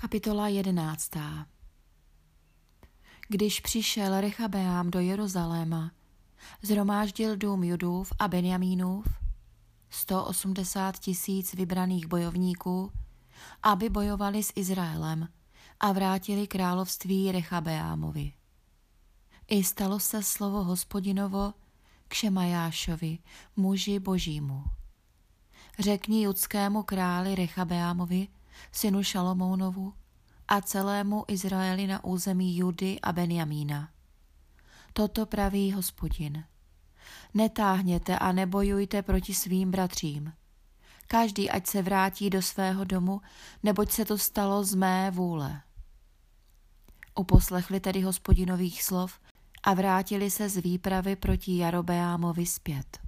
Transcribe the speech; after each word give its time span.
Kapitola 0.00 0.48
jedenáctá 0.48 1.46
Když 3.28 3.60
přišel 3.60 4.20
Rechabeám 4.20 4.90
do 4.90 5.00
Jeruzaléma, 5.00 5.92
zhromáždil 6.62 7.36
dům 7.36 7.64
Judův 7.64 8.12
a 8.18 8.28
Benjamínův, 8.28 9.06
180 9.90 10.98
tisíc 10.98 11.54
vybraných 11.54 12.06
bojovníků, 12.06 12.92
aby 13.62 13.88
bojovali 13.88 14.42
s 14.42 14.52
Izraelem 14.56 15.28
a 15.80 15.92
vrátili 15.92 16.46
království 16.46 17.32
Rechabeámovi. 17.32 18.32
I 19.48 19.64
stalo 19.64 20.00
se 20.00 20.22
slovo 20.22 20.64
hospodinovo 20.64 21.54
k 22.08 22.14
Šemajášovi, 22.14 23.18
muži 23.56 23.98
božímu. 23.98 24.64
Řekni 25.78 26.22
judskému 26.22 26.82
králi 26.82 27.34
Rechabeámovi, 27.34 28.28
synu 28.72 29.02
Šalomounovu 29.02 29.94
a 30.48 30.60
celému 30.60 31.24
Izraeli 31.28 31.86
na 31.86 32.04
území 32.04 32.56
Judy 32.56 33.00
a 33.00 33.12
Benjamína. 33.12 33.88
Toto 34.92 35.26
praví 35.26 35.72
hospodin. 35.72 36.44
Netáhněte 37.34 38.18
a 38.18 38.32
nebojujte 38.32 39.02
proti 39.02 39.34
svým 39.34 39.70
bratřím. 39.70 40.32
Každý 41.06 41.50
ať 41.50 41.66
se 41.66 41.82
vrátí 41.82 42.30
do 42.30 42.42
svého 42.42 42.84
domu, 42.84 43.20
neboť 43.62 43.90
se 43.90 44.04
to 44.04 44.18
stalo 44.18 44.64
z 44.64 44.74
mé 44.74 45.10
vůle. 45.10 45.60
Uposlechli 47.14 47.80
tedy 47.80 48.00
hospodinových 48.00 48.82
slov 48.82 49.18
a 49.62 49.74
vrátili 49.74 50.30
se 50.30 50.48
z 50.48 50.56
výpravy 50.56 51.16
proti 51.16 51.56
Jarobeámovi 51.56 52.46
zpět. 52.46 52.98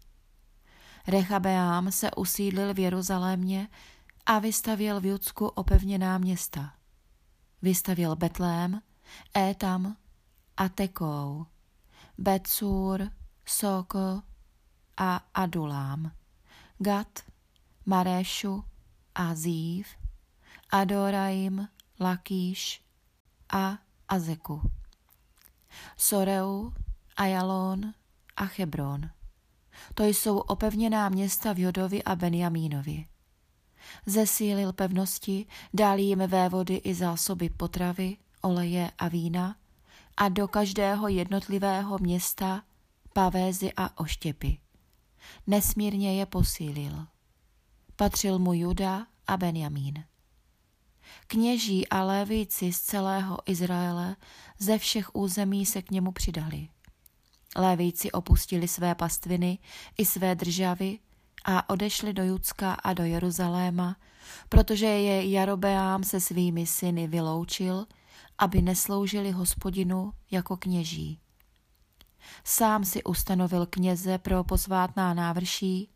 Rechabeám 1.06 1.92
se 1.92 2.10
usídlil 2.10 2.74
v 2.74 2.78
Jeruzalémě 2.78 3.68
a 4.26 4.38
vystavěl 4.38 5.00
v 5.00 5.06
Judsku 5.06 5.46
opevněná 5.46 6.18
města. 6.18 6.74
Vystavěl 7.62 8.16
Betlém, 8.16 8.82
Étam 9.38 9.96
a 10.56 10.68
Tekou, 10.68 11.46
Betsur, 12.18 13.10
Soko 13.44 14.22
a 14.96 15.16
Adulám, 15.34 16.12
Gat, 16.78 17.18
Maréšu 17.86 18.64
a 19.14 19.34
Zív, 19.34 19.86
Adoraim, 20.70 21.68
Lakíš 22.00 22.84
a 23.52 23.78
Azeku, 24.08 24.70
Soreu, 25.96 26.72
Ajalon 27.16 27.94
a 28.36 28.44
Hebron. 28.58 29.10
To 29.94 30.04
jsou 30.04 30.38
opevněná 30.38 31.08
města 31.08 31.52
v 31.52 31.58
Jodovi 31.58 32.02
a 32.04 32.16
Benjamínovi. 32.16 33.11
Zesílil 34.06 34.72
pevnosti, 34.72 35.46
dál 35.74 35.98
jim 35.98 36.18
vévody 36.18 36.74
i 36.74 36.94
zásoby 36.94 37.50
potravy, 37.50 38.16
oleje 38.40 38.90
a 38.98 39.08
vína 39.08 39.56
a 40.16 40.28
do 40.28 40.48
každého 40.48 41.08
jednotlivého 41.08 41.98
města 41.98 42.62
pavézy 43.12 43.72
a 43.76 44.00
oštěpy. 44.00 44.58
Nesmírně 45.46 46.18
je 46.18 46.26
posílil. 46.26 47.06
Patřil 47.96 48.38
mu 48.38 48.52
Juda 48.52 49.06
a 49.26 49.36
Benjamín. 49.36 50.04
Kněží 51.26 51.88
a 51.88 52.02
lévíci 52.02 52.72
z 52.72 52.80
celého 52.80 53.38
Izraele 53.46 54.16
ze 54.58 54.78
všech 54.78 55.14
území 55.14 55.66
se 55.66 55.82
k 55.82 55.90
němu 55.90 56.12
přidali. 56.12 56.68
Lévíci 57.56 58.12
opustili 58.12 58.68
své 58.68 58.94
pastviny 58.94 59.58
i 59.98 60.04
své 60.04 60.34
državy 60.34 60.98
a 61.44 61.70
odešli 61.70 62.12
do 62.12 62.24
Judska 62.24 62.72
a 62.72 62.92
do 62.92 63.04
Jeruzaléma, 63.04 63.96
protože 64.48 64.86
je 64.86 65.30
Jarobeám 65.30 66.04
se 66.04 66.20
svými 66.20 66.66
syny 66.66 67.06
vyloučil, 67.06 67.86
aby 68.38 68.62
nesloužili 68.62 69.30
hospodinu 69.30 70.12
jako 70.30 70.56
kněží. 70.56 71.18
Sám 72.44 72.84
si 72.84 73.04
ustanovil 73.04 73.66
kněze 73.66 74.18
pro 74.18 74.44
posvátná 74.44 75.14
návrší, 75.14 75.90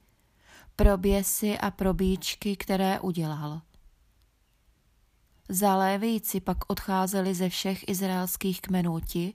pro 0.77 0.97
běsy 0.97 1.59
a 1.59 1.71
pro 1.71 1.95
bíčky, 1.95 2.57
které 2.57 3.01
udělal. 3.01 3.61
Zalévíci 5.49 6.41
pak 6.41 6.59
odcházeli 6.71 7.34
ze 7.34 7.49
všech 7.49 7.89
izraelských 7.89 8.61
kmenů 8.61 9.01
ti, 9.01 9.34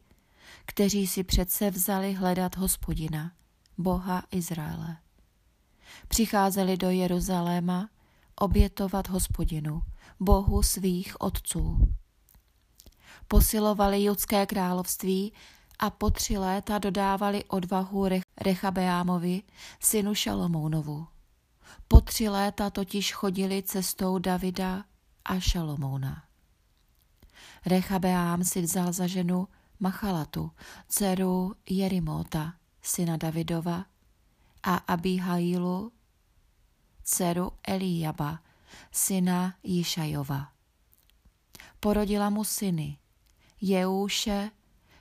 kteří 0.66 1.08
si 1.08 1.24
přece 1.24 1.72
vzali 1.72 2.14
hledat 2.14 2.58
hospodina, 2.58 3.32
Boha 3.78 4.24
Izraele. 4.32 4.98
Přicházeli 6.08 6.78
do 6.78 6.90
Jeruzaléma 6.90 7.90
obětovat 8.36 9.10
hospodinu, 9.10 9.82
Bohu 10.20 10.64
svých 10.64 11.22
otců. 11.22 11.94
Posilovali 13.28 14.04
judské 14.04 14.46
království 14.46 15.34
a 15.80 15.90
po 15.90 16.10
tři 16.10 16.38
léta 16.38 16.78
dodávali 16.78 17.44
odvahu 17.46 18.06
Rechabeámovi, 18.42 19.44
synu 19.80 20.16
Šalomounovu. 20.16 21.08
Po 21.88 22.02
tři 22.02 22.30
léta 22.30 22.70
totiž 22.70 23.14
chodili 23.14 23.64
cestou 23.64 24.20
Davida 24.20 24.84
a 25.26 25.40
Šalomouna. 25.40 26.24
Rechabeám 27.66 28.44
si 28.44 28.62
vzal 28.62 28.94
za 28.94 29.08
ženu 29.08 29.48
Machalatu, 29.80 30.52
dceru 30.88 31.56
Jerimóta, 31.70 32.54
syna 32.82 33.18
Davidova, 33.18 33.86
a 34.64 34.76
Abihailu, 34.88 35.92
dceru 37.04 37.52
Eliaba, 37.64 38.40
syna 38.92 39.56
Jišajova. 39.64 40.52
Porodila 41.80 42.30
mu 42.30 42.44
syny 42.44 42.98
Jeúše, 43.62 44.52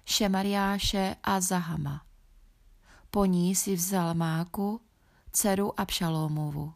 Šemariáše 0.04 1.16
a 1.22 1.40
Zahama. 1.40 2.04
Po 3.10 3.24
ní 3.24 3.54
si 3.54 3.76
vzal 3.76 4.14
Máku, 4.14 4.80
dceru 5.32 5.80
Abšalómovu. 5.80 6.72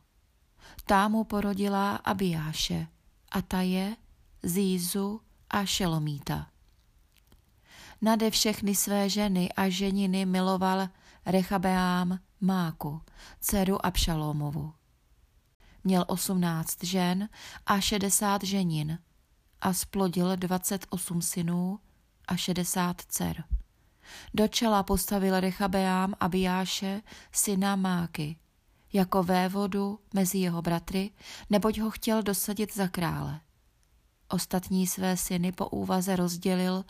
Tá 0.85 1.09
mu 1.09 1.25
porodila 1.25 1.97
Abiáše 2.05 2.89
a 3.33 3.39
ta 3.43 3.61
je 3.61 3.97
Zízu 4.43 5.21
a 5.51 5.65
Šelomíta. 5.65 6.49
Nade 8.03 8.31
všechny 8.31 8.75
své 8.75 9.09
ženy 9.09 9.53
a 9.53 9.69
ženiny 9.69 10.27
miloval 10.27 10.89
Rechabeám 11.27 12.19
Máku, 12.45 13.03
dceru 13.41 13.87
Abšalómovu. 13.87 14.73
Měl 15.85 16.05
osmnáct 16.09 16.85
žen 16.85 17.29
a 17.67 17.81
šedesát 17.81 18.45
ženin 18.45 18.99
a 19.61 19.73
splodil 19.73 20.37
dvacet 20.37 20.87
osm 20.91 21.23
synů 21.23 21.81
a 22.29 22.37
šedesát 22.37 23.03
dcer. 23.03 23.45
Do 24.35 24.49
čela 24.49 24.83
postavil 24.83 25.41
Rechabeám 25.41 26.15
Abijáše, 26.21 27.03
syna 27.33 27.77
Máky, 27.77 28.37
jako 28.93 29.23
vévodu 29.23 30.01
mezi 30.15 30.39
jeho 30.39 30.63
bratry, 30.63 31.11
neboť 31.51 31.79
ho 31.79 31.91
chtěl 31.91 32.23
dosadit 32.23 32.75
za 32.75 32.89
krále. 32.89 33.41
Ostatní 34.29 34.87
své 34.87 35.17
syny 35.17 35.53
po 35.53 35.69
úvaze 35.69 36.17
rozdělil 36.17 36.85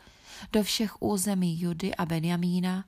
do 0.52 0.62
všech 0.62 1.02
území 1.02 1.60
Judy 1.60 1.94
a 1.94 2.06
Benjamína, 2.06 2.84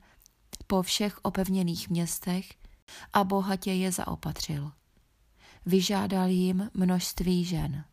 po 0.67 0.81
všech 0.81 1.19
opevněných 1.21 1.89
městech 1.89 2.53
a 3.13 3.23
bohatě 3.23 3.73
je 3.73 3.91
zaopatřil. 3.91 4.71
Vyžádal 5.65 6.27
jim 6.27 6.69
množství 6.73 7.45
žen. 7.45 7.83